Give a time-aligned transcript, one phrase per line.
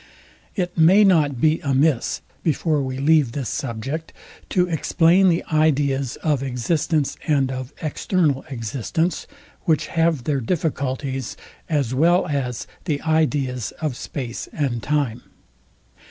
[0.55, 4.11] It may not be amiss, before we leave this subject,
[4.49, 9.27] to explain the ideas of existence and of external existence;
[9.65, 11.37] which have their difficulties,
[11.69, 15.21] as well as the ideas of space and time.